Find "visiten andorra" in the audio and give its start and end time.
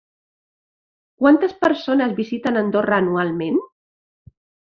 2.21-2.99